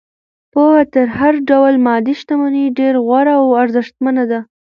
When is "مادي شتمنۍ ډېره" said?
1.85-2.99